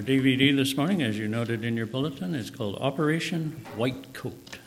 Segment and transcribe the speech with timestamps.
[0.00, 4.58] Our DVD this morning, as you noted in your bulletin, is called Operation White Coat.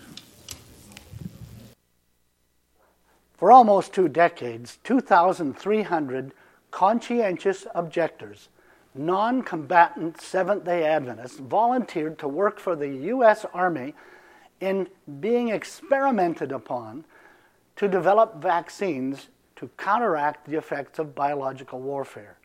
[3.34, 6.34] For almost two decades, 2,300
[6.70, 8.50] conscientious objectors,
[8.94, 13.44] non combatant Seventh day Adventists, volunteered to work for the U.S.
[13.56, 13.96] Army
[14.60, 14.88] in
[15.20, 17.06] being experimented upon
[17.78, 22.38] to develop vaccines to counteract the effects of biological warfare.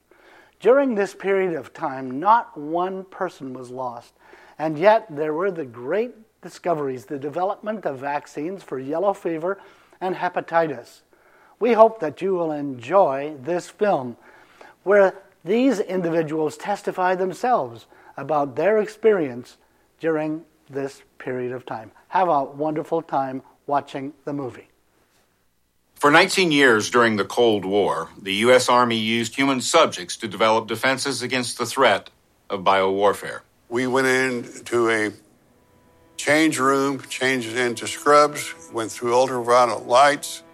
[0.60, 4.14] During this period of time, not one person was lost,
[4.58, 9.60] and yet there were the great discoveries the development of vaccines for yellow fever
[10.00, 11.02] and hepatitis.
[11.60, 14.16] We hope that you will enjoy this film
[14.82, 15.14] where
[15.44, 17.86] these individuals testify themselves
[18.16, 19.58] about their experience
[20.00, 21.90] during this period of time.
[22.08, 24.68] Have a wonderful time watching the movie.
[25.98, 28.68] For 19 years during the Cold War, the U.S.
[28.68, 32.10] Army used human subjects to develop defenses against the threat
[32.48, 33.40] of biowarfare.
[33.68, 35.10] We went into a
[36.16, 40.44] change room, changed into scrubs, went through ultraviolet lights,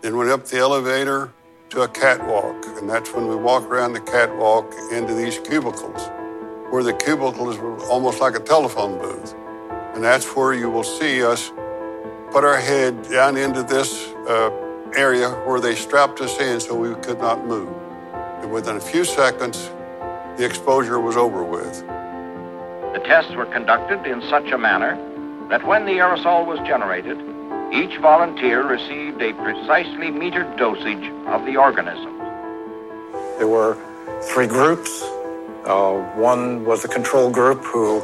[0.00, 1.32] then went up the elevator
[1.70, 2.66] to a catwalk.
[2.66, 6.10] And that's when we walk around the catwalk into these cubicles,
[6.70, 9.32] where the cubicles were almost like a telephone booth.
[9.94, 11.52] And that's where you will see us
[12.32, 14.08] put our head down into this.
[14.26, 14.64] Uh,
[14.96, 17.68] area where they strapped us in so we could not move.
[18.42, 19.70] And within a few seconds,
[20.36, 21.86] the exposure was over with.
[22.92, 24.96] The tests were conducted in such a manner
[25.48, 27.18] that when the aerosol was generated,
[27.72, 32.16] each volunteer received a precisely metered dosage of the organism.
[33.38, 33.76] There were
[34.22, 35.02] three groups.
[35.64, 38.02] Uh, one was the control group who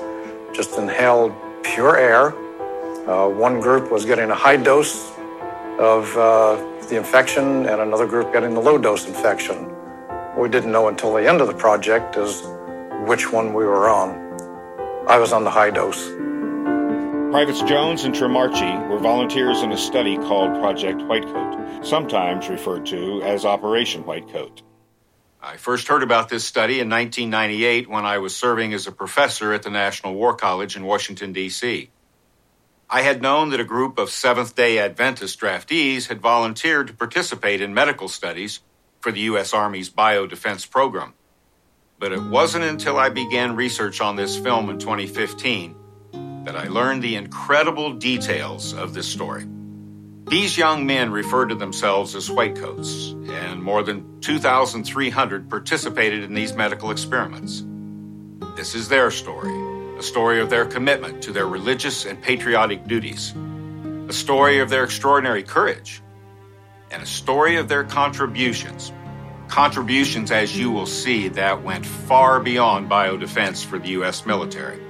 [0.53, 2.35] just inhaled pure air.
[3.09, 5.11] Uh, one group was getting a high dose
[5.79, 6.57] of uh,
[6.89, 9.57] the infection and another group getting the low dose infection.
[10.35, 12.43] What we didn't know until the end of the project is
[13.07, 14.11] which one we were on.
[15.09, 16.09] I was on the high dose.
[17.31, 23.23] Privates Jones and Tremarchi were volunteers in a study called Project Whitecoat, sometimes referred to
[23.23, 24.63] as Operation Whitecoat.
[25.43, 29.53] I first heard about this study in 1998 when I was serving as a professor
[29.53, 31.91] at the National War College in Washington, D.C.
[32.91, 37.63] I had known that a group of Seventh day Adventist draftees had volunteered to participate
[37.63, 38.61] in medical studies
[39.01, 39.55] for the U.S.
[39.55, 41.15] Army's biodefense program.
[41.99, 45.75] But it wasn't until I began research on this film in 2015
[46.45, 49.47] that I learned the incredible details of this story.
[50.29, 56.55] These young men referred to themselves as whitecoats, and more than 2,300 participated in these
[56.55, 57.65] medical experiments.
[58.57, 59.64] This is their story
[59.99, 63.35] a story of their commitment to their religious and patriotic duties,
[64.09, 66.03] a story of their extraordinary courage,
[66.91, 68.93] and a story of their contributions.
[69.49, 74.27] Contributions, as you will see, that went far beyond biodefense for the U.S.
[74.27, 74.84] military.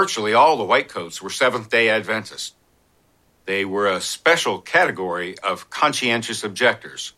[0.00, 2.54] Virtually all the whitecoats were Seventh day Adventists.
[3.44, 7.12] They were a special category of conscientious objectors,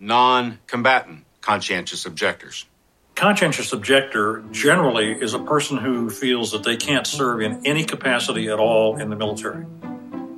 [0.00, 2.66] non combatant conscientious objectors.
[3.14, 8.48] Conscientious objector generally is a person who feels that they can't serve in any capacity
[8.48, 9.64] at all in the military.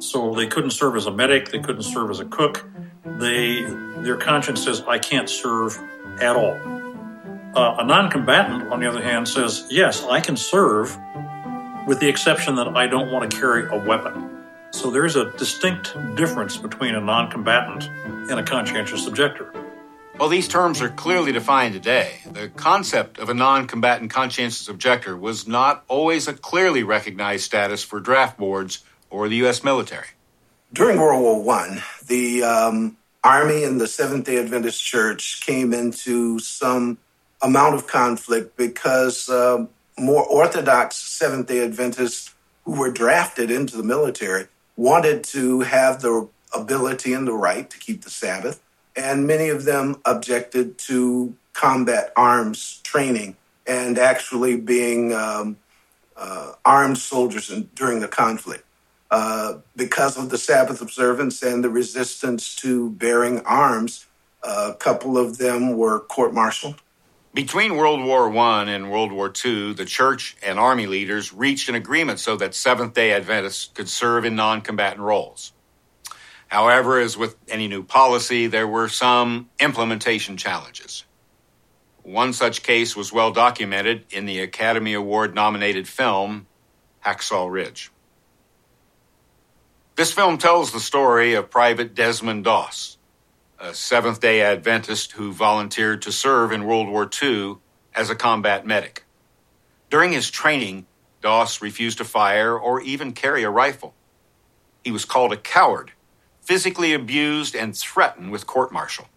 [0.00, 2.62] So they couldn't serve as a medic, they couldn't serve as a cook.
[3.06, 3.62] They
[4.04, 5.78] their conscience says I can't serve
[6.20, 6.60] at all.
[7.56, 10.94] Uh, a non-combatant, on the other hand, says yes, I can serve
[11.90, 14.44] with the exception that I don't want to carry a weapon.
[14.70, 17.90] So there's a distinct difference between a non combatant
[18.30, 19.52] and a conscientious objector.
[20.16, 22.20] Well, these terms are clearly defined today.
[22.30, 27.82] The concept of a non combatant conscientious objector was not always a clearly recognized status
[27.82, 29.64] for draft boards or the U.S.
[29.64, 30.10] military.
[30.72, 36.38] During World War I, the um, Army and the Seventh day Adventist Church came into
[36.38, 36.98] some
[37.42, 39.28] amount of conflict because.
[39.28, 39.66] Uh,
[40.00, 46.28] more orthodox Seventh day Adventists who were drafted into the military wanted to have the
[46.54, 48.60] ability and the right to keep the Sabbath,
[48.96, 53.36] and many of them objected to combat arms training
[53.66, 55.56] and actually being um,
[56.16, 58.64] uh, armed soldiers in, during the conflict.
[59.10, 64.06] Uh, because of the Sabbath observance and the resistance to bearing arms,
[64.42, 66.80] a couple of them were court martialed
[67.32, 71.76] Between World War I and World War II, the church and army leaders reached an
[71.76, 75.52] agreement so that Seventh day Adventists could serve in non combatant roles.
[76.48, 81.04] However, as with any new policy, there were some implementation challenges.
[82.02, 86.48] One such case was well documented in the Academy Award nominated film
[87.06, 87.92] Hacksaw Ridge.
[89.94, 92.98] This film tells the story of Private Desmond Doss,
[93.62, 97.56] a Seventh day Adventist who volunteered to serve in World War II
[97.94, 99.04] as a combat medic.
[99.90, 100.86] During his training,
[101.20, 103.94] Doss refused to fire or even carry a rifle.
[104.82, 105.92] He was called a coward,
[106.40, 109.08] physically abused, and threatened with court martial.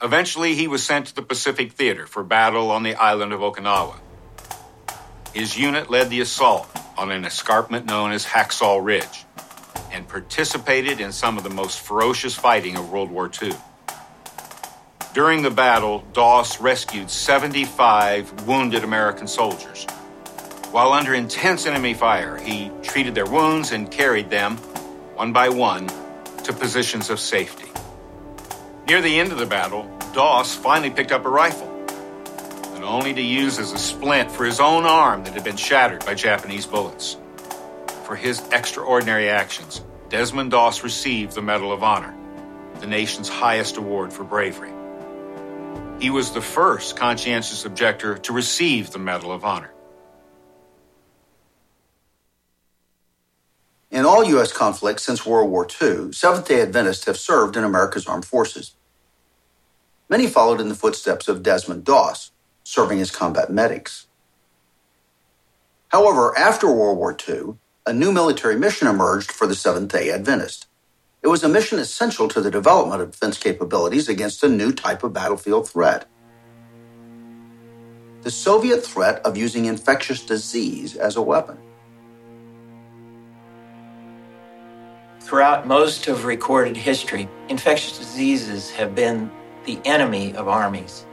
[0.00, 3.96] Eventually, he was sent to the Pacific Theater for battle on the island of Okinawa.
[5.32, 9.24] His unit led the assault on an escarpment known as Hacksaw Ridge
[9.94, 13.54] and participated in some of the most ferocious fighting of World War II.
[15.14, 19.86] During the battle, Doss rescued 75 wounded American soldiers.
[20.72, 24.56] While under intense enemy fire, he treated their wounds and carried them,
[25.14, 25.86] one by one,
[26.42, 27.70] to positions of safety.
[28.88, 31.70] Near the end of the battle, Doss finally picked up a rifle,
[32.72, 36.04] but only to use as a splint for his own arm that had been shattered
[36.04, 37.16] by Japanese bullets.
[38.04, 39.80] For his extraordinary actions,
[40.10, 42.14] Desmond Doss received the Medal of Honor,
[42.80, 44.72] the nation's highest award for bravery.
[45.98, 49.72] He was the first conscientious objector to receive the Medal of Honor.
[53.90, 54.52] In all U.S.
[54.52, 58.74] conflicts since World War II, Seventh day Adventists have served in America's armed forces.
[60.10, 62.32] Many followed in the footsteps of Desmond Doss,
[62.64, 64.08] serving as combat medics.
[65.88, 67.54] However, after World War II,
[67.86, 70.66] a new military mission emerged for the Seventh day Adventist.
[71.22, 75.02] It was a mission essential to the development of defense capabilities against a new type
[75.02, 76.06] of battlefield threat
[78.22, 81.58] the Soviet threat of using infectious disease as a weapon.
[85.20, 89.30] Throughout most of recorded history, infectious diseases have been
[89.66, 91.04] the enemy of armies.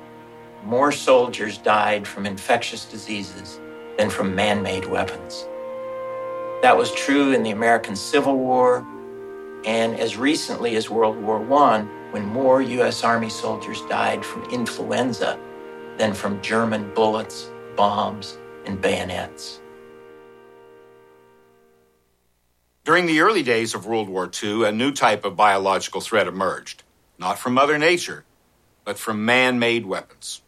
[0.64, 3.60] More soldiers died from infectious diseases
[3.98, 5.46] than from man made weapons.
[6.62, 8.86] That was true in the American Civil War
[9.66, 13.04] and as recently as World War I, when more U.S.
[13.04, 15.40] Army soldiers died from influenza
[15.98, 19.60] than from German bullets, bombs, and bayonets.
[22.84, 26.84] During the early days of World War II, a new type of biological threat emerged,
[27.18, 28.24] not from Mother Nature,
[28.84, 30.42] but from man made weapons.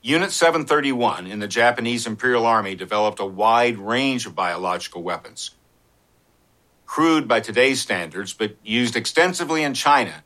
[0.00, 5.52] Unit 731 in the Japanese Imperial Army developed a wide range of biological weapons,
[6.88, 10.24] crude by today's standards, but used extensively in China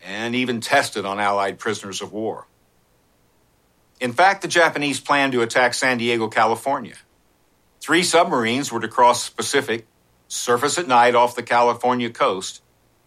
[0.00, 2.46] and even tested on Allied prisoners of war.
[4.00, 6.94] In fact, the Japanese planned to attack San Diego, California.
[7.80, 9.86] Three submarines were to cross the Pacific,
[10.28, 12.62] surface at night off the California coast,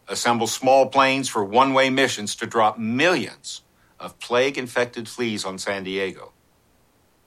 [0.09, 3.61] assemble small planes for one way missions to drop millions
[4.01, 6.33] of plague infected fleas on San Diego.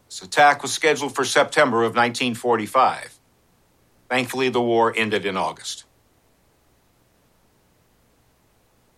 [0.09, 3.20] This attack was scheduled for September of 1945.
[4.11, 5.85] Thankfully, the war ended in August.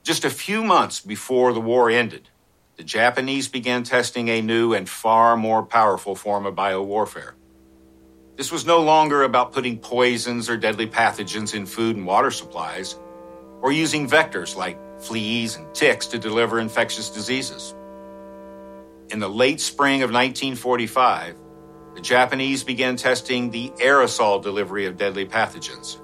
[0.02, 2.30] Just a few months before the war ended,
[2.76, 7.32] the Japanese began testing a new and far more powerful form of biowarfare.
[8.36, 12.96] This was no longer about putting poisons or deadly pathogens in food and water supplies,
[13.60, 17.74] or using vectors like fleas and ticks to deliver infectious diseases.
[19.10, 21.36] In the late spring of 1945,
[21.94, 25.98] the Japanese began testing the aerosol delivery of deadly pathogens.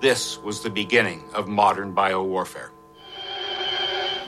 [0.00, 2.70] This was the beginning of modern biowarfare.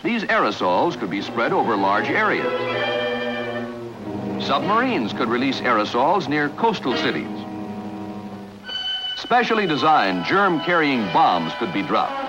[0.03, 2.53] These aerosols could be spread over large areas.
[4.45, 7.27] Submarines could release aerosols near coastal cities.
[9.17, 12.21] Specially designed germ-carrying bombs could be dropped.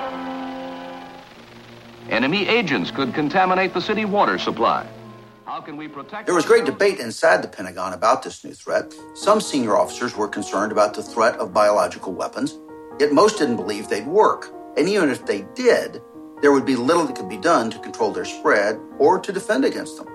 [2.09, 4.87] Enemy agents could contaminate the city water supply.
[5.55, 6.25] How can we protect?
[6.25, 8.93] There was great debate inside the Pentagon about this new threat.
[9.13, 12.59] Some senior officers were concerned about the threat of biological weapons,
[12.99, 14.53] yet most didn't believe they'd work.
[14.75, 16.01] And even if they did,
[16.41, 19.63] there would be little that could be done to control their spread or to defend
[19.63, 20.07] against them.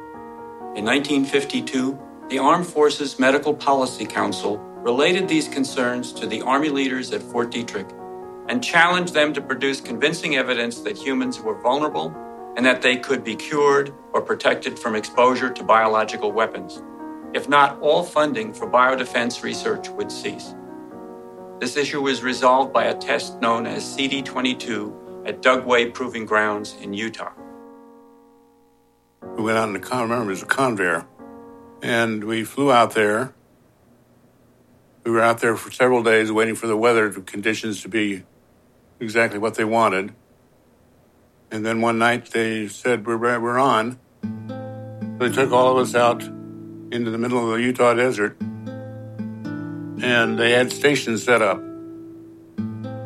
[0.76, 7.12] In 1952, the Armed Forces Medical Policy Council related these concerns to the Army leaders
[7.12, 7.90] at Fort Detrick
[8.50, 12.14] and challenged them to produce convincing evidence that humans were vulnerable
[12.57, 16.83] and that they could be cured or protected from exposure to biological weapons.
[17.33, 20.54] If not, all funding for biodefense research would cease.
[21.61, 26.75] This issue was resolved by a test known as CD 22 at Dugway Proving Grounds
[26.80, 27.33] in Utah.
[29.37, 31.07] We went out in the con, remember, it was a Convair
[31.83, 33.35] And we flew out there.
[35.04, 38.25] We were out there for several days waiting for the weather conditions to be
[38.99, 40.14] exactly what they wanted.
[41.50, 43.99] And then one night they said, We're, we're on.
[45.19, 48.37] They took all of us out into the middle of the Utah desert
[50.02, 51.62] and they had stations set up.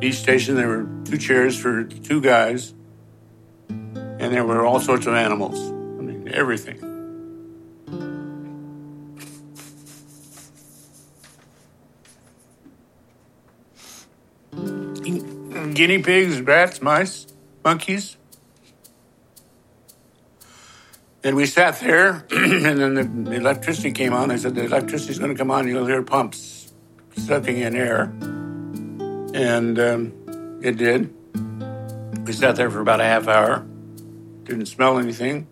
[0.01, 2.75] Each station, there were two chairs for two guys,
[3.69, 5.59] and there were all sorts of animals.
[5.59, 6.91] I mean, everything.
[15.75, 17.27] Guinea pigs, rats, mice,
[17.65, 18.17] monkeys.
[21.25, 24.31] And we sat there, and then the electricity came on.
[24.31, 25.67] I said the electricity's going to come on.
[25.67, 26.75] You'll hear pumps
[27.17, 28.03] sucking in air,
[29.33, 31.15] and um, it did.
[32.27, 33.67] We sat there for about a half hour.
[34.43, 35.45] Didn't smell anything.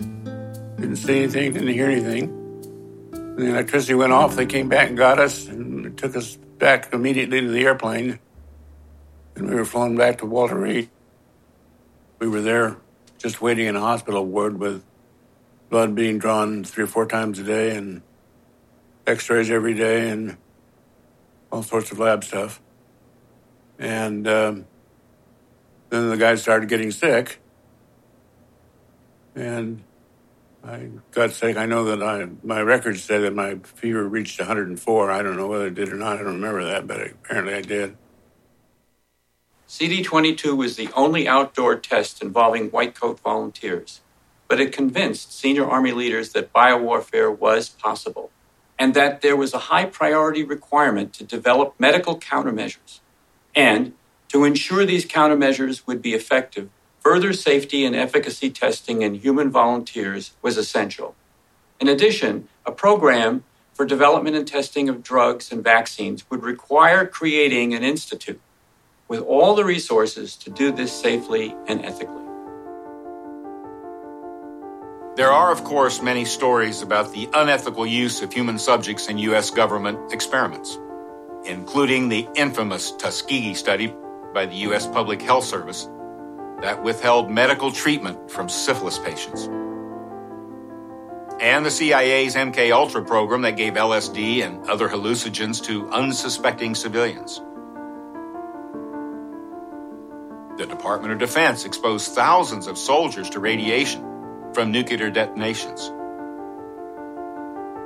[0.79, 1.55] Didn't see anything.
[1.55, 2.25] Didn't hear anything.
[3.15, 4.37] And the electricity went off.
[4.37, 8.19] They came back and got us, and took us back immediately to the airplane.
[9.37, 10.91] And we were flown back to Walter Reed.
[12.19, 12.77] We were there,
[13.17, 14.85] just waiting in a hospital ward with
[15.73, 18.03] blood being drawn three or four times a day and
[19.07, 20.37] x-rays every day and
[21.51, 22.61] all sorts of lab stuff.
[23.79, 24.67] And um,
[25.89, 27.41] then the guys started getting sick.
[29.35, 29.83] And
[30.63, 31.57] i got sick.
[31.57, 35.49] I know that I, my records say that my fever reached 104 i don't know
[35.49, 36.19] whether it did or not.
[36.19, 37.97] I don't remember that but apparently i did.
[39.67, 44.02] CD22 was the only outdoor test involving white coat volunteers
[44.53, 48.31] but it convinced senior Army leaders that biowarfare was possible
[48.79, 53.01] and that there was a high priority requirement to develop medical countermeasures.
[53.55, 53.95] And
[54.29, 56.69] to ensure these countermeasures would be effective,
[57.01, 61.15] further safety and efficacy testing in human volunteers was essential.
[61.81, 67.73] In addition, a program for development and testing of drugs and vaccines would require creating
[67.73, 68.43] an institute
[69.09, 72.22] with all the resources to do this safely and ethically.
[75.15, 79.51] There are, of course, many stories about the unethical use of human subjects in U.S.
[79.51, 80.79] government experiments,
[81.45, 83.95] including the infamous Tuskegee study
[84.33, 84.87] by the U.S.
[84.87, 85.87] Public Health Service
[86.63, 89.51] that withheld medical treatment from syphilis patients,
[91.41, 97.43] and the CIA's MK Ultra program that gave LSD and other hallucinogens to unsuspecting civilians.
[100.57, 104.12] The Department of Defense exposed thousands of soldiers to radiation
[104.55, 105.91] from nuclear detonations.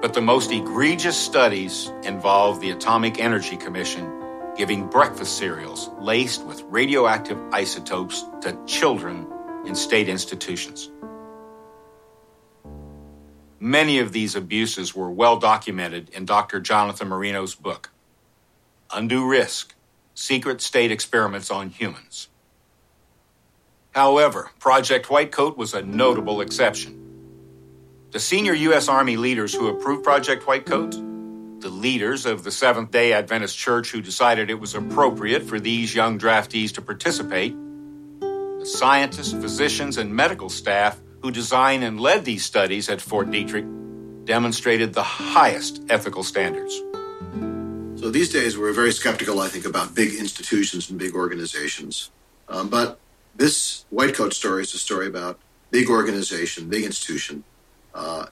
[0.03, 4.13] But the most egregious studies involve the Atomic Energy Commission
[4.57, 9.27] giving breakfast cereals laced with radioactive isotopes to children
[9.67, 10.91] in state institutions.
[13.61, 16.61] Many of these abuses were well documented in Dr.
[16.61, 17.91] Jonathan Moreno's book,
[18.93, 19.75] Undue Risk
[20.15, 22.29] Secret State Experiments on Humans.
[23.97, 26.93] However, Project Whitecoat was a notable exception.
[28.11, 28.89] The senior U.S.
[28.91, 34.03] Army leaders who approved Project Whitecoat, the leaders of the Seventh day Adventist Church who
[34.03, 37.57] decided it was appropriate for these young draftees to participate,
[38.21, 43.65] the scientists, physicians, and medical staff who designed and led these studies at Fort Detrick
[44.27, 46.75] demonstrated the highest ethical standards.
[47.99, 52.11] So these days, we're very skeptical, I think, about big institutions and big organizations.
[52.47, 53.01] Um, but
[53.37, 55.39] this white coat story is a story about
[55.71, 57.45] big organization, big institution,
[57.95, 58.27] uh,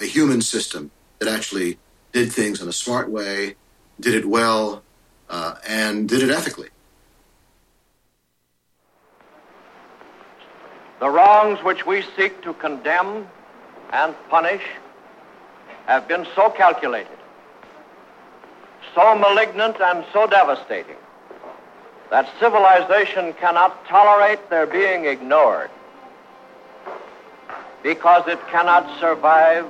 [0.00, 1.78] a human system that actually
[2.12, 3.56] did things in a smart way,
[4.00, 4.82] did it well,
[5.28, 6.68] uh, and did it ethically.
[11.00, 13.28] The wrongs which we seek to condemn
[13.92, 14.62] and punish
[15.86, 17.18] have been so calculated,
[18.94, 20.96] so malignant, and so devastating
[22.10, 25.70] that civilization cannot tolerate their being ignored
[27.82, 29.66] because it cannot survive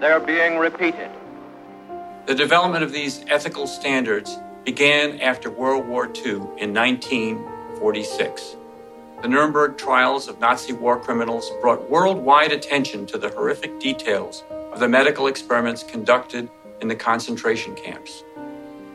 [0.00, 1.10] their being repeated.
[2.26, 8.56] The development of these ethical standards began after World War II in 1946.
[9.22, 14.80] The Nuremberg trials of Nazi war criminals brought worldwide attention to the horrific details of
[14.80, 16.48] the medical experiments conducted
[16.80, 18.24] in the concentration camps.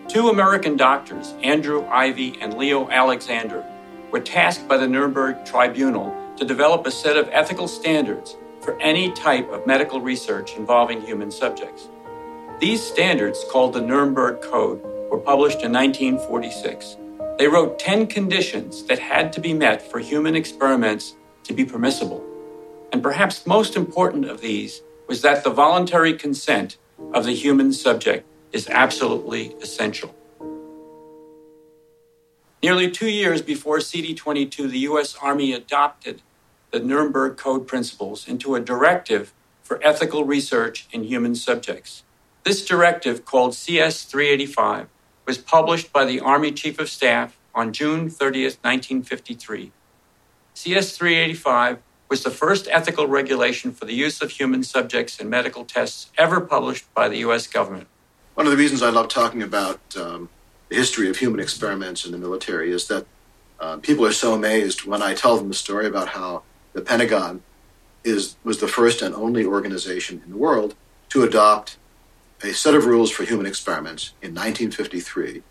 [0.07, 3.65] Two American doctors, Andrew Ivy and Leo Alexander,
[4.12, 9.12] were tasked by the Nuremberg Tribunal to develop a set of ethical standards for any
[9.13, 11.89] type of medical research involving human subjects.
[12.59, 16.97] These standards, called the Nuremberg Code, were published in 1946.
[17.39, 22.24] They wrote 10 conditions that had to be met for human experiments to be permissible.
[22.93, 26.77] And perhaps most important of these was that the voluntary consent
[27.13, 30.15] of the human subject is absolutely essential.
[32.63, 35.13] Nearly two years before CD 22, the U.S.
[35.21, 36.21] Army adopted
[36.71, 42.03] the Nuremberg Code principles into a directive for ethical research in human subjects.
[42.43, 44.88] This directive, called CS 385,
[45.25, 49.74] was published by the Army Chief of Staff on June 30th, 1953.
[50.53, 55.65] CS 385 was the first ethical regulation for the use of human subjects in medical
[55.65, 57.48] tests ever published by the U.S.
[57.48, 57.87] government.
[58.35, 60.27] One of the reasons I love talking about um,
[60.67, 63.05] the history of human experiments in the military is that
[63.61, 66.43] uh, people are so amazed when I tell them the story about how
[66.74, 67.43] the Pentagon
[68.03, 70.75] is was the first and only organization in the world
[71.09, 71.77] to adopt
[72.43, 75.41] a set of rules for human experiments in 1953.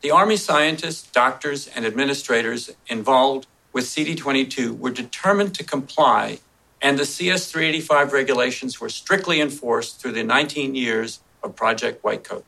[0.00, 6.38] The Army scientists, doctors, and administrators involved with CD22 were determined to comply,
[6.80, 12.44] and the CS 385 regulations were strictly enforced through the 19 years of Project Whitecoat.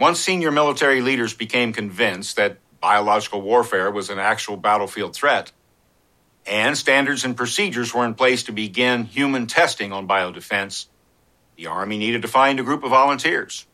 [0.00, 5.52] Once senior military leaders became convinced that biological warfare was an actual battlefield threat,
[6.46, 10.86] and standards and procedures were in place to begin human testing on biodefense,
[11.56, 13.66] the Army needed to find a group of volunteers.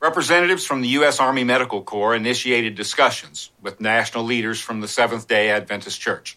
[0.00, 1.20] Representatives from the U.S.
[1.20, 6.36] Army Medical Corps initiated discussions with national leaders from the Seventh day Adventist Church.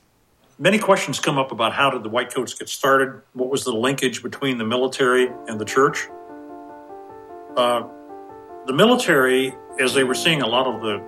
[0.62, 3.22] Many questions come up about how did the white coats get started?
[3.32, 6.10] What was the linkage between the military and the church?
[7.56, 7.84] Uh,
[8.68, 11.02] the military, as they were seeing a lot of the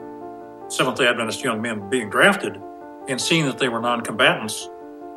[0.70, 2.62] Seventh day Adventist young men being drafted
[3.10, 4.70] and seeing that they were non combatants,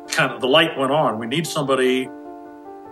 [0.09, 1.17] kind of the light went on.
[1.17, 2.09] We need somebody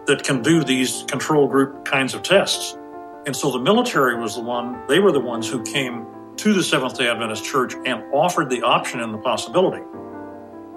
[0.06, 2.77] that can do these control group kinds of tests.
[3.25, 6.06] And so the military was the one, they were the ones who came
[6.38, 9.84] to the Seventh day Adventist Church and offered the option and the possibility.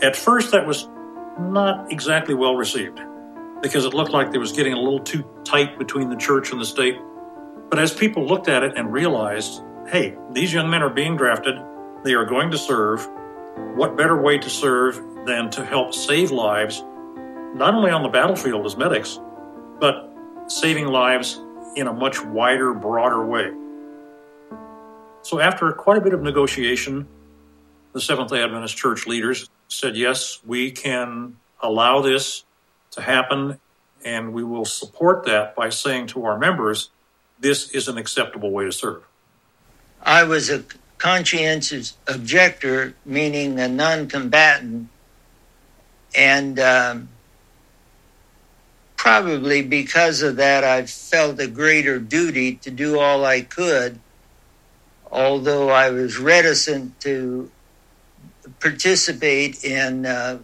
[0.02, 0.88] At first, that was
[1.38, 3.00] not exactly well received
[3.62, 6.61] because it looked like there was getting a little too tight between the church and
[6.61, 6.98] the state.
[7.70, 11.56] But as people looked at it and realized, hey, these young men are being drafted,
[12.04, 13.09] they are going to serve.
[13.74, 16.82] What better way to serve than to help save lives,
[17.54, 19.18] not only on the battlefield as medics,
[19.80, 20.12] but
[20.46, 21.40] saving lives
[21.74, 23.50] in a much wider, broader way.
[25.22, 27.09] So, after quite a bit of negotiation,
[27.92, 32.44] the Seventh day Adventist Church leaders said, yes, we can allow this
[32.92, 33.59] to happen,
[34.05, 36.90] and we will support that by saying to our members,
[37.38, 39.02] this is an acceptable way to serve.
[40.02, 40.64] I was a
[40.98, 44.88] conscientious objector, meaning a non combatant,
[46.14, 47.09] and um,
[48.96, 53.98] probably because of that, I felt a greater duty to do all I could,
[55.11, 57.50] although I was reticent to
[58.61, 60.38] participate in uh,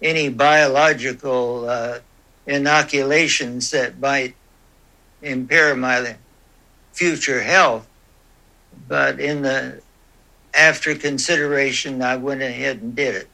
[0.00, 1.98] any biological uh,
[2.46, 4.34] inoculations that might
[5.22, 6.16] impair my
[6.92, 7.88] future health.
[8.88, 9.80] But in the
[10.54, 13.28] after consideration, I went ahead and did it.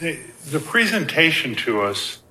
[0.00, 0.18] The,
[0.50, 2.22] the presentation to us,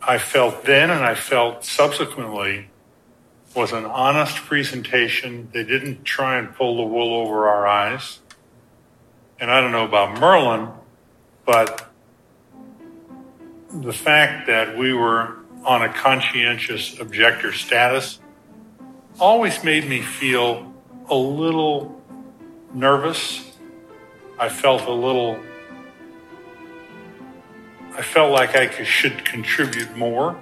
[0.00, 2.68] I felt then and I felt subsequently,
[3.56, 5.48] was an honest presentation.
[5.52, 8.20] They didn't try and pull the wool over our eyes
[9.40, 10.68] and I don't know about Merlin,
[11.46, 11.88] but
[13.72, 18.18] the fact that we were on a conscientious objector status
[19.20, 20.72] always made me feel
[21.10, 22.00] a little
[22.72, 23.56] nervous.
[24.38, 25.38] I felt a little,
[27.94, 30.40] I felt like I should contribute more.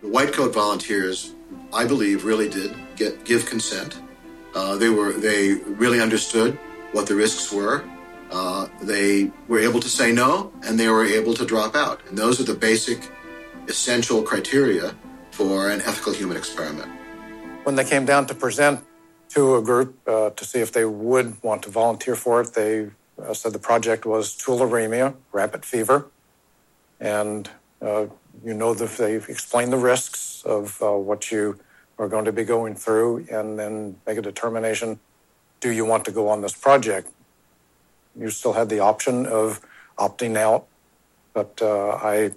[0.00, 1.34] The White Coat volunteers,
[1.72, 4.00] I believe, really did get give consent.
[4.54, 6.58] Uh, they were they really understood
[6.92, 7.84] what the risks were.
[8.32, 12.00] Uh, they were able to say no and they were able to drop out.
[12.08, 13.10] And those are the basic,
[13.68, 14.94] essential criteria
[15.30, 16.90] for an ethical human experiment.
[17.64, 18.80] When they came down to present
[19.30, 22.90] to a group uh, to see if they would want to volunteer for it, they
[23.22, 26.06] uh, said the project was tularemia, rabbit fever.
[26.98, 27.50] And
[27.82, 28.06] uh,
[28.42, 31.58] you know that they've explained the risks of uh, what you
[31.98, 34.98] are going to be going through and then make a determination
[35.60, 37.08] do you want to go on this project?
[38.18, 39.60] You still had the option of
[39.98, 40.66] opting out,
[41.32, 42.32] but uh, I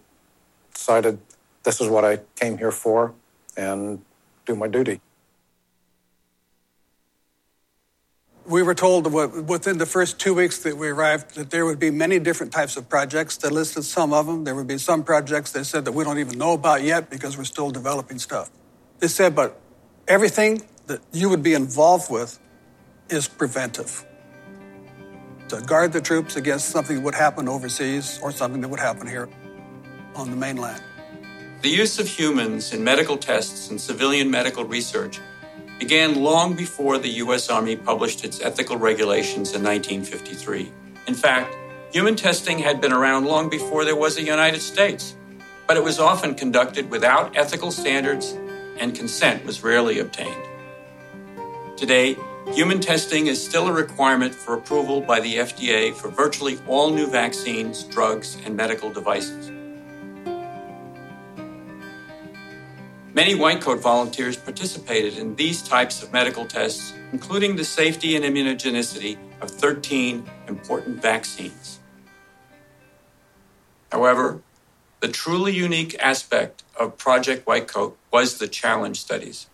[0.74, 1.20] decided
[1.64, 3.14] this is what I came here for
[3.58, 4.02] and
[4.46, 5.02] do my duty.
[8.48, 11.90] We were told within the first two weeks that we arrived that there would be
[11.90, 13.38] many different types of projects.
[13.38, 14.44] They listed some of them.
[14.44, 17.38] There would be some projects they said that we don't even know about yet because
[17.40, 18.52] we're still developing stuff.
[19.00, 19.60] They said, but
[20.08, 22.38] everything that you would be involved with
[23.10, 24.06] is preventive
[25.50, 29.08] to guard the troops against something that would happen overseas or something that would happen
[29.08, 29.30] here
[30.16, 30.82] on the mainland.
[31.62, 35.20] The use of humans in medical tests and civilian medical research
[35.80, 37.50] began long before the U.S.
[37.50, 40.72] Army published its ethical regulations in 1953.
[41.08, 41.56] In fact,
[41.92, 45.16] human testing had been around long before there was a United States,
[45.68, 48.38] but it was often conducted without ethical standards
[48.78, 50.44] and consent was rarely obtained.
[51.78, 52.16] Today,
[52.54, 57.08] human testing is still a requirement for approval by the FDA for virtually all new
[57.08, 59.52] vaccines, drugs, and medical devices.
[63.14, 68.26] Many white coat volunteers participated in these types of medical tests, including the safety and
[68.26, 71.80] immunogenicity of 13 important vaccines.
[73.90, 74.42] However,
[75.00, 79.48] the truly unique aspect of Project White Coat was the challenge studies.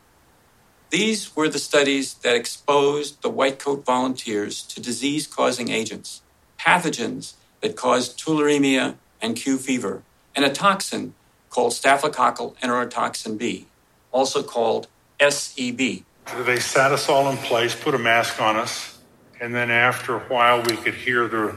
[0.92, 6.22] These were the studies that exposed the white coat volunteers to disease causing agents,
[6.60, 10.04] pathogens that caused tularemia and Q fever,
[10.36, 11.14] and a toxin
[11.50, 13.68] called staphylococcal enterotoxin B,
[14.12, 14.90] also called
[15.22, 15.78] SEB.
[15.78, 19.00] They sat us all in place, put a mask on us,
[19.40, 21.56] and then after a while we could hear the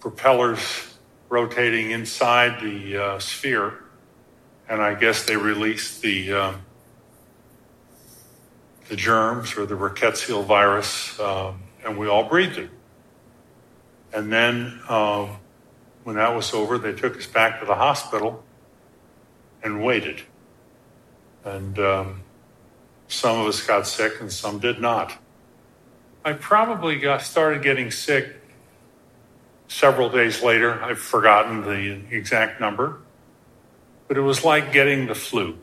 [0.00, 0.60] propellers
[1.28, 3.84] rotating inside the uh, sphere,
[4.66, 6.63] and I guess they released the um,
[8.88, 12.70] the germs or the rickettsial virus, um, and we all breathed it.
[14.12, 15.36] And then um,
[16.04, 18.44] when that was over, they took us back to the hospital
[19.62, 20.22] and waited.
[21.44, 22.22] And um,
[23.08, 25.16] some of us got sick and some did not.
[26.24, 28.40] I probably got started getting sick
[29.68, 30.82] several days later.
[30.82, 32.98] I've forgotten the exact number,
[34.08, 35.58] but it was like getting the flu.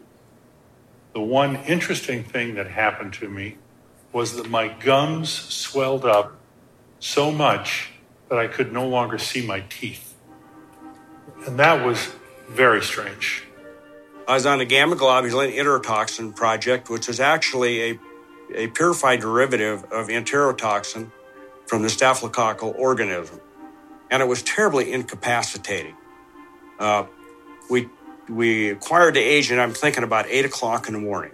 [1.13, 3.57] The one interesting thing that happened to me
[4.13, 6.35] was that my gums swelled up
[6.99, 7.89] so much
[8.29, 10.15] that I could no longer see my teeth.
[11.45, 12.09] And that was
[12.49, 13.43] very strange.
[14.27, 17.99] I was on the gamma globulin enterotoxin project, which is actually a,
[18.55, 21.11] a purified derivative of enterotoxin
[21.65, 23.41] from the staphylococcal organism.
[24.09, 25.95] And it was terribly incapacitating.
[26.79, 27.05] Uh,
[27.69, 27.89] we
[28.31, 31.33] we acquired the agent, I'm thinking about eight o'clock in the morning.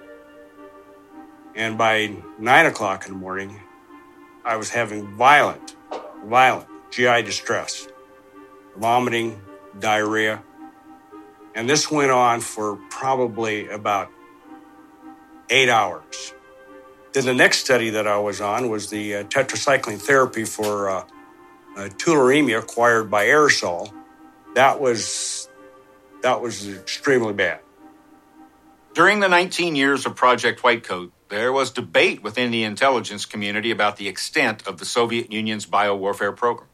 [1.56, 3.60] And by nine o'clock in the morning,
[4.44, 5.76] I was having violent,
[6.26, 7.88] violent GI distress,
[8.76, 9.40] vomiting,
[9.80, 10.44] diarrhea.
[11.56, 14.10] And this went on for probably about
[15.50, 16.34] eight hours.
[17.14, 21.04] Then the next study that I was on was the uh, tetracycline therapy for uh,
[21.76, 23.92] uh, tularemia acquired by aerosol.
[24.56, 25.47] That was
[26.22, 27.60] that was extremely bad.
[28.94, 33.98] During the 19 years of Project Whitecoat, there was debate within the intelligence community about
[33.98, 36.70] the extent of the Soviet Union's biowarfare program.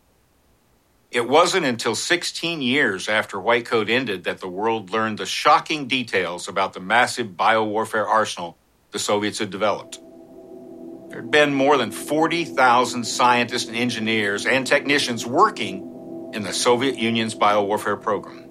[1.11, 6.47] It wasn't until 16 years after Whitecoat ended that the world learned the shocking details
[6.47, 8.57] about the massive biowarfare arsenal
[8.91, 9.99] the Soviets had developed.
[11.09, 16.97] There had been more than 40,000 scientists and engineers and technicians working in the Soviet
[16.97, 18.42] Union's biowarfare program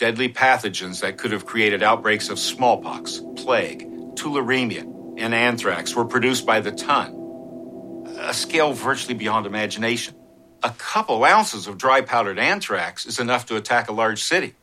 [0.00, 4.80] deadly pathogens that could have created outbreaks of smallpox, plague, tularemia,
[5.18, 10.14] and anthrax were produced by the ton, a scale virtually beyond imagination.
[10.62, 14.54] A couple ounces of dry powdered anthrax is enough to attack a large city.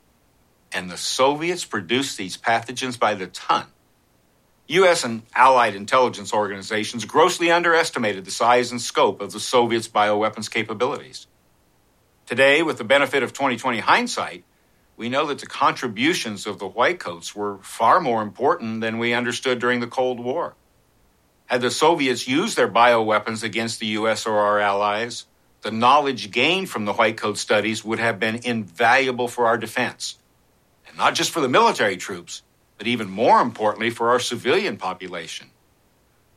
[0.71, 3.67] And the Soviets produced these pathogens by the ton.
[4.69, 5.04] U.S.
[5.04, 11.28] and allied intelligence organizations grossly underestimated the size and scope of the Soviets' bioweapons capabilities.
[12.26, 14.43] Today, with the benefit of 2020 hindsight,
[14.97, 19.60] we know that the contributions of the Whitecoats were far more important than we understood
[19.60, 20.55] during the Cold War.
[21.45, 24.25] Had the Soviets used their bioweapons against the U.S.
[24.25, 25.25] or our allies,
[25.62, 30.17] the knowledge gained from the Whitecoat studies would have been invaluable for our defense.
[30.88, 32.41] And not just for the military troops,
[32.79, 35.51] but even more importantly for our civilian population.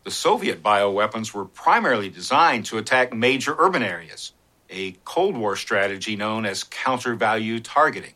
[0.04, 4.32] The Soviet bioweapons were primarily designed to attack major urban areas,
[4.68, 8.14] a Cold War strategy known as counter value targeting.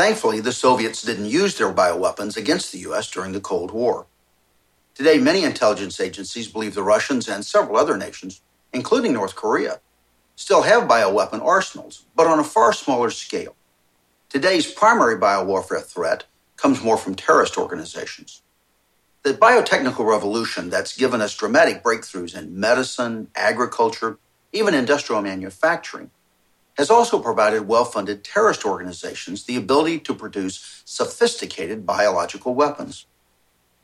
[0.00, 3.10] Thankfully, the Soviets didn't use their bioweapons against the U.S.
[3.10, 4.06] during the Cold War.
[4.94, 8.40] Today, many intelligence agencies believe the Russians and several other nations,
[8.72, 9.82] including North Korea,
[10.36, 13.54] still have bioweapon arsenals, but on a far smaller scale.
[14.30, 16.24] Today's primary biowarfare threat
[16.56, 18.40] comes more from terrorist organizations.
[19.22, 24.18] The biotechnical revolution that's given us dramatic breakthroughs in medicine, agriculture,
[24.50, 26.10] even industrial manufacturing
[26.76, 33.06] has also provided well funded terrorist organizations the ability to produce sophisticated biological weapons.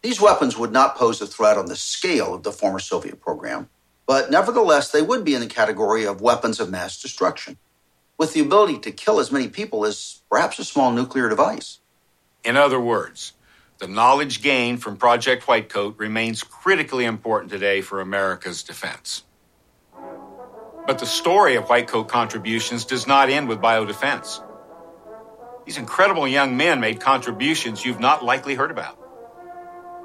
[0.02, 3.68] These weapons would not pose a threat on the scale of the former Soviet program,
[4.06, 7.58] but nevertheless, they would be in the category of weapons of mass destruction,
[8.16, 11.80] with the ability to kill as many people as perhaps a small nuclear device.
[12.44, 13.32] In other words,
[13.78, 19.24] the knowledge gained from Project Whitecoat remains critically important today for America's defense.
[20.86, 24.40] But the story of white coat contributions does not end with biodefense.
[25.64, 28.96] These incredible young men made contributions you've not likely heard about,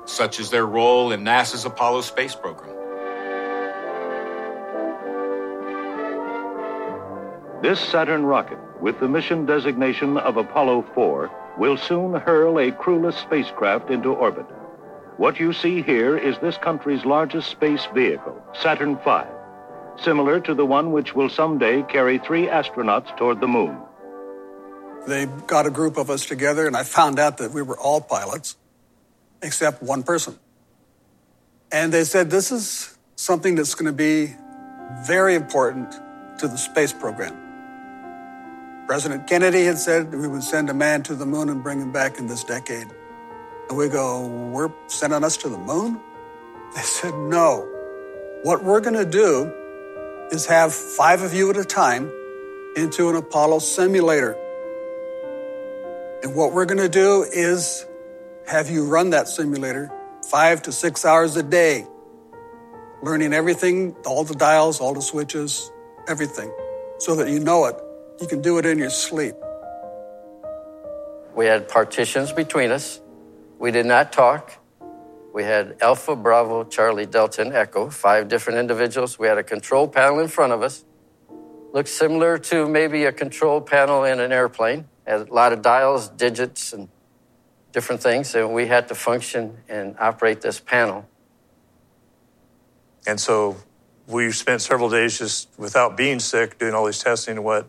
[0.05, 2.75] such as their role in NASA's Apollo space program.
[7.61, 13.17] This Saturn rocket, with the mission designation of Apollo 4, will soon hurl a crewless
[13.17, 14.47] spacecraft into orbit.
[15.17, 19.21] What you see here is this country's largest space vehicle, Saturn V,
[19.99, 23.77] similar to the one which will someday carry three astronauts toward the moon.
[25.07, 28.01] They got a group of us together, and I found out that we were all
[28.01, 28.55] pilots,
[29.41, 30.37] except one person.
[31.71, 34.35] And they said, This is something that's going to be
[35.05, 35.91] very important
[36.39, 37.37] to the space program.
[38.87, 41.91] President Kennedy had said we would send a man to the moon and bring him
[41.91, 42.87] back in this decade.
[43.69, 45.99] And we go, We're sending us to the moon?
[46.75, 47.67] They said, No.
[48.43, 49.53] What we're going to do
[50.31, 52.11] is have five of you at a time
[52.75, 54.37] into an Apollo simulator.
[56.23, 57.85] And what we're going to do is
[58.47, 59.91] have you run that simulator
[60.29, 61.85] five to six hours a day,
[63.03, 65.69] learning everything, all the dials, all the switches,
[66.07, 66.51] everything,
[66.99, 67.75] so that you know it.
[68.21, 69.35] You can do it in your sleep.
[71.35, 73.01] We had partitions between us.
[73.59, 74.60] We did not talk.
[75.33, 79.17] We had Alpha, Bravo, Charlie, Delta, and Echo, five different individuals.
[79.17, 80.83] We had a control panel in front of us.
[81.73, 86.09] Looked similar to maybe a control panel in an airplane had a lot of dials,
[86.09, 86.87] digits, and
[87.71, 91.07] different things, and we had to function and operate this panel.
[93.07, 93.57] And so
[94.07, 97.67] we spent several days just without being sick doing all these testing and what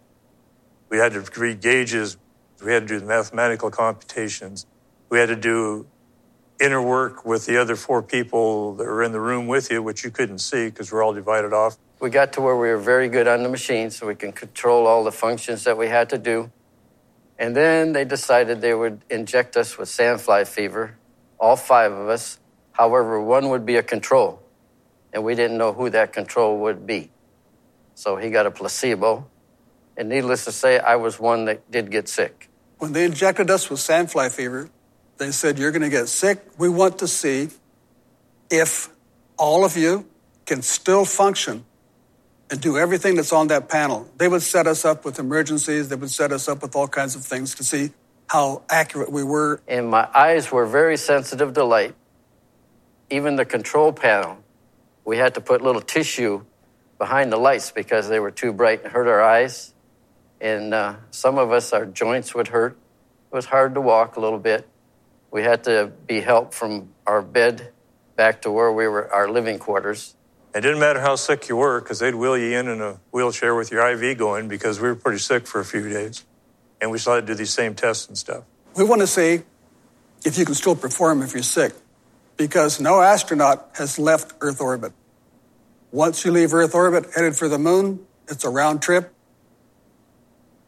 [0.89, 2.17] we had to read gauges,
[2.65, 4.67] we had to do the mathematical computations,
[5.09, 5.87] we had to do
[6.63, 10.05] inner work with the other four people that were in the room with you, which
[10.05, 11.77] you couldn't see because we're all divided off.
[12.01, 14.87] We got to where we were very good on the machine, so we can control
[14.87, 16.51] all the functions that we had to do.
[17.39, 20.97] And then they decided they would inject us with sandfly fever,
[21.39, 22.39] all five of us.
[22.73, 24.41] However, one would be a control,
[25.13, 27.11] and we didn't know who that control would be.
[27.95, 29.29] So he got a placebo.
[29.97, 32.49] And needless to say, I was one that did get sick.
[32.79, 34.71] When they injected us with sandfly fever,
[35.23, 36.45] they said, You're going to get sick.
[36.59, 37.49] We want to see
[38.51, 38.91] if
[39.39, 40.07] all of you
[40.47, 41.65] can still function
[42.51, 44.09] and do everything that's on that panel.
[44.19, 47.15] They would set us up with emergencies, they would set us up with all kinds
[47.15, 47.93] of things to see
[48.27, 49.61] how accurate we were.
[49.69, 51.95] And my eyes were very sensitive to light.
[53.09, 54.39] Even the control panel,
[55.05, 56.45] we had to put little tissue
[56.99, 59.73] behind the lights because they were too bright and hurt our eyes.
[60.41, 62.73] And uh, some of us, our joints would hurt.
[62.73, 64.69] It was hard to walk a little bit.
[65.33, 67.73] We had to be helped from our bed
[68.17, 70.15] back to where we were, our living quarters.
[70.55, 73.55] It didn't matter how sick you were because they'd wheel you in in a wheelchair
[73.55, 76.27] with your IV going because we were pretty sick for a few days.
[76.83, 78.45] And we still had to do these same tests and stuff.
[78.77, 79.41] We want to see
[80.23, 81.73] if you can still perform if you're sick
[82.37, 84.93] because no astronaut has left Earth orbit.
[85.93, 89.15] Once you leave Earth orbit, headed for the moon, it's a round trip.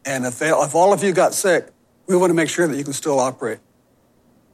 [0.06, 1.68] And if, they, if all of you got sick,
[2.06, 3.58] we want to make sure that you can still operate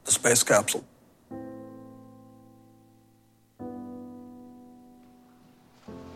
[0.05, 0.83] the space capsule.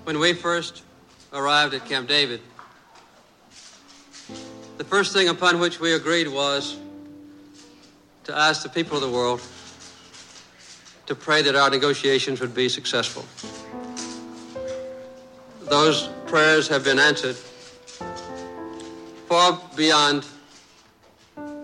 [0.03, 0.83] When we first
[1.33, 2.41] arrived at Camp David,
[4.77, 6.77] the first thing upon which we agreed was
[8.25, 9.41] to ask the people of the world
[11.05, 13.25] to pray that our negotiations would be successful.
[15.69, 17.35] Those prayers have been answered
[19.27, 20.25] far beyond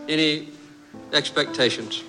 [0.08, 0.50] any
[1.14, 2.04] expectations.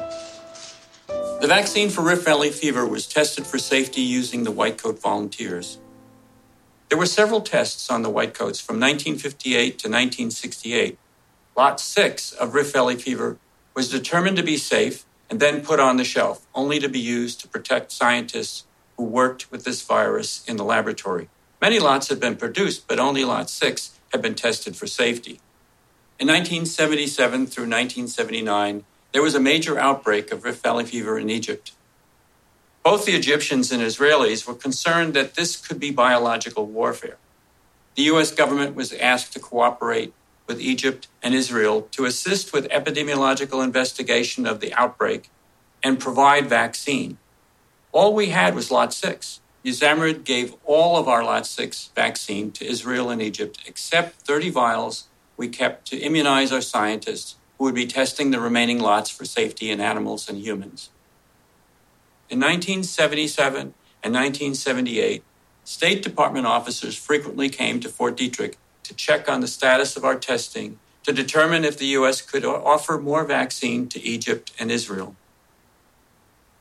[1.42, 5.78] The vaccine for Rift Valley fever was tested for safety using the White Coat volunteers.
[6.88, 10.98] There were several tests on the whitecoats from 1958 to 1968.
[11.56, 13.38] Lot 6 of Rift Valley fever
[13.74, 17.40] was determined to be safe and then put on the shelf, only to be used
[17.40, 18.64] to protect scientists
[18.96, 21.28] who worked with this virus in the laboratory.
[21.60, 25.40] Many lots had been produced, but only Lot 6 had been tested for safety.
[26.20, 31.72] In 1977 through 1979, there was a major outbreak of Rift Valley fever in Egypt.
[32.82, 37.18] Both the Egyptians and Israelis were concerned that this could be biological warfare.
[37.94, 38.32] The U.S.
[38.32, 40.14] government was asked to cooperate
[40.46, 45.30] with Egypt and Israel to assist with epidemiological investigation of the outbreak
[45.82, 47.18] and provide vaccine.
[47.92, 49.40] All we had was Lot 6.
[49.64, 55.08] USAMRIID gave all of our Lot 6 vaccine to Israel and Egypt, except 30 vials
[55.36, 59.70] we kept to immunize our scientists who would be testing the remaining lots for safety
[59.70, 60.90] in animals and humans.
[62.28, 63.72] In 1977
[64.02, 65.22] and 1978,
[65.62, 70.18] State Department officers frequently came to Fort Detrick to check on the status of our
[70.18, 72.20] testing to determine if the U.S.
[72.20, 75.14] could offer more vaccine to Egypt and Israel.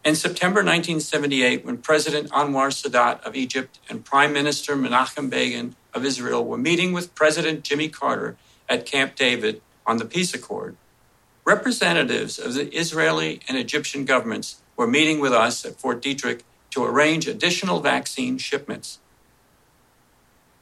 [0.06, 6.06] In September 1978, when President Anwar Sadat of Egypt and Prime Minister Menachem Begin of
[6.06, 8.38] Israel were meeting with President Jimmy Carter
[8.70, 10.78] at Camp David on the peace accord,
[11.46, 16.84] representatives of the Israeli and Egyptian governments were meeting with us at Fort Detrick to
[16.84, 19.00] arrange additional vaccine shipments.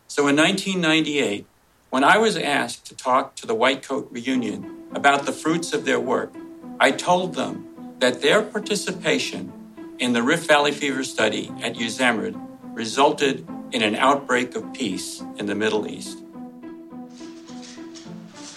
[0.08, 1.46] So in 1998,
[1.90, 5.86] when I was asked to talk to the White Coat reunion about the fruits of
[5.86, 6.34] their work,
[6.80, 9.54] I told them that their participation
[10.00, 12.40] in the Rift Valley fever study at USAMRIID
[12.74, 16.18] resulted in an outbreak of peace in the Middle East.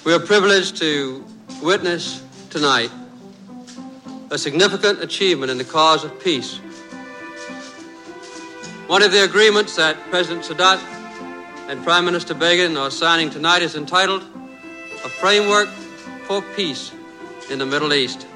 [0.04, 1.24] We are privileged to
[1.62, 2.90] witness tonight
[4.30, 6.56] a significant achievement in the cause of peace.
[8.88, 10.80] One of the agreements that President Sadat
[11.68, 15.68] and Prime Minister Begin are signing tonight is entitled A Framework
[16.24, 16.90] for Peace
[17.48, 18.26] in the Middle East.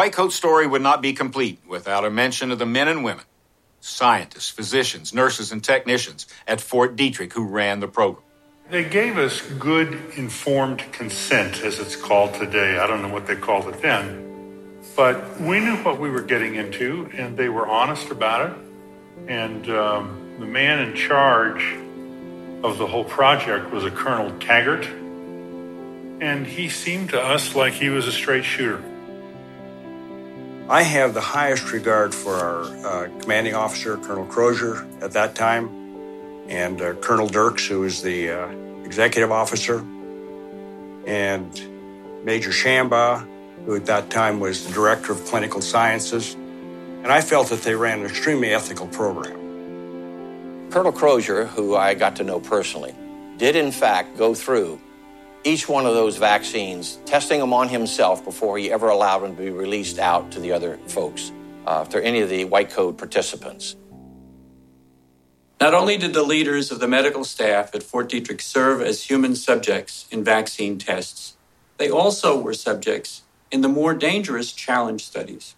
[0.00, 3.24] White Coat story would not be complete without a mention of the men and women,
[3.80, 8.24] scientists, physicians, nurses, and technicians at Fort Detrick who ran the program.
[8.70, 12.78] They gave us good informed consent, as it's called today.
[12.78, 14.78] I don't know what they called it then.
[14.96, 18.56] But we knew what we were getting into, and they were honest about it.
[19.28, 21.76] And um, the man in charge
[22.64, 24.86] of the whole project was a Colonel Taggart.
[26.22, 28.82] And he seemed to us like he was a straight shooter.
[30.70, 35.68] I have the highest regard for our uh, commanding officer, Colonel Crozier, at that time,
[36.48, 38.48] and uh, Colonel Dirks, who was the uh,
[38.84, 39.80] executive officer,
[41.08, 41.50] and
[42.24, 43.26] Major Shambaugh,
[43.66, 46.34] who at that time was the director of clinical sciences.
[46.34, 50.70] And I felt that they ran an extremely ethical program.
[50.70, 52.94] Colonel Crozier, who I got to know personally,
[53.38, 54.80] did in fact go through
[55.44, 59.42] each one of those vaccines, testing them on himself before he ever allowed them to
[59.42, 61.32] be released out to the other folks,
[61.66, 63.76] uh, to any of the white coat participants.
[65.60, 69.36] Not only did the leaders of the medical staff at Fort Detrick serve as human
[69.36, 71.36] subjects in vaccine tests,
[71.76, 75.54] they also were subjects in the more dangerous challenge studies.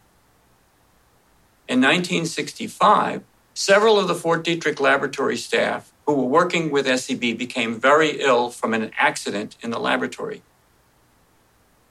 [1.68, 3.22] In 1965,
[3.54, 8.50] several of the Fort Detrick laboratory staff who were working with SEB became very ill
[8.50, 10.42] from an accident in the laboratory.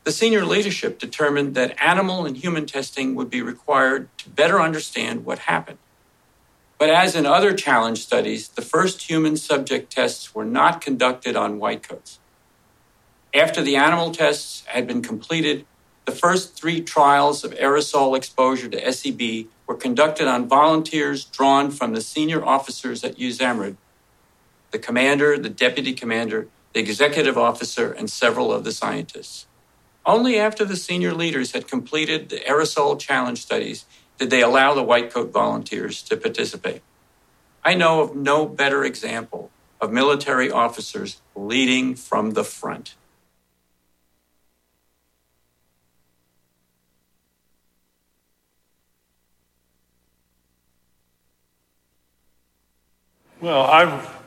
[0.04, 5.26] The senior leadership determined that animal and human testing would be required to better understand
[5.26, 5.78] what happened.
[6.80, 11.60] But as in other challenge studies, the first human subject tests were not conducted on
[11.60, 12.18] whitecoats.
[13.34, 15.66] After the animal tests had been completed,
[16.06, 21.94] the first three trials of aerosol exposure to SEB were conducted on volunteers drawn from
[21.94, 23.78] the senior officers at USAMRIID
[24.72, 29.48] the commander, the deputy commander, the executive officer, and several of the scientists.
[30.06, 33.86] Only after the senior leaders had completed the aerosol challenge studies
[34.18, 36.82] did they allow the white coat volunteers to participate.
[37.64, 42.96] I know of no better example of military officers leading from the front.
[53.40, 54.21] Well, I,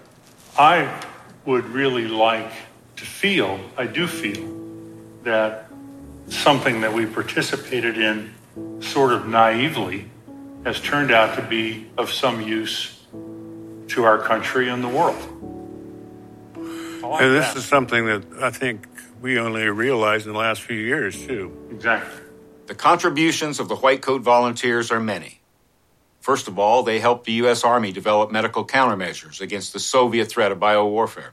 [0.56, 1.04] I
[1.44, 2.50] would really like
[2.96, 4.54] to feel, I do feel,
[5.24, 5.68] that
[6.28, 8.32] something that we participated in
[8.80, 10.06] sort of naively
[10.64, 13.02] has turned out to be of some use
[13.88, 15.20] to our country and the world.
[17.02, 17.56] Like and this that.
[17.56, 18.86] is something that I think
[19.20, 21.52] we only realized in the last few years, too.
[21.70, 22.22] Exactly.
[22.66, 25.40] The contributions of the White Coat volunteers are many.
[26.24, 27.64] First of all, they helped the U.S.
[27.64, 31.32] Army develop medical countermeasures against the Soviet threat of biowarfare.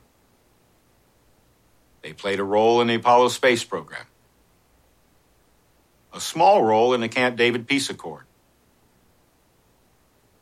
[2.01, 4.05] They played a role in the Apollo space program,
[6.13, 8.25] a small role in the Camp David Peace Accord.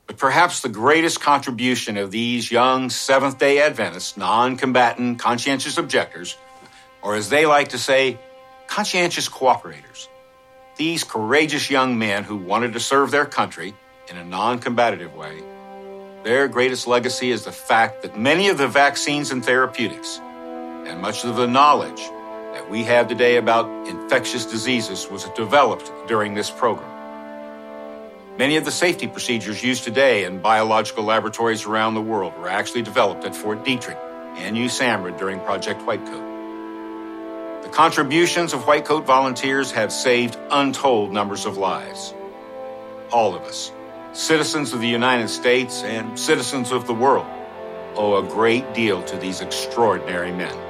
[0.07, 6.35] But perhaps the greatest contribution of these young Seventh day Adventists, non combatant, conscientious objectors,
[7.03, 8.17] or as they like to say,
[8.65, 10.07] conscientious cooperators,
[10.75, 13.75] these courageous young men who wanted to serve their country
[14.09, 15.43] in a non combative way,
[16.23, 21.23] their greatest legacy is the fact that many of the vaccines and therapeutics, and much
[21.23, 22.01] of the knowledge
[22.53, 26.89] that we have today about infectious diseases was developed during this program.
[28.37, 32.81] Many of the safety procedures used today in biological laboratories around the world were actually
[32.81, 33.97] developed at Fort Detrick
[34.37, 37.63] and USAMRIID during Project Whitecoat.
[37.63, 42.13] The contributions of Whitecoat volunteers have saved untold numbers of lives.
[43.11, 43.71] All of us,
[44.13, 47.27] citizens of the United States and citizens of the world,
[47.95, 50.68] owe a great deal to these extraordinary men.